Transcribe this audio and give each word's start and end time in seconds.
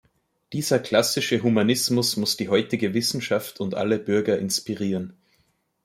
Dieser 0.51 0.79
klassische 0.79 1.43
Humanismus 1.43 2.17
muss 2.17 2.35
die 2.35 2.49
heutige 2.49 2.95
Wissenschaft 2.95 3.59
und 3.59 3.75
alle 3.75 3.99
Bürger 3.99 4.39
inspirieren. 4.39 5.13